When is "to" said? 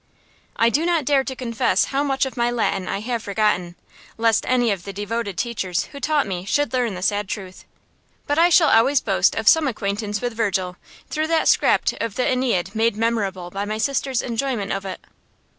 1.23-1.35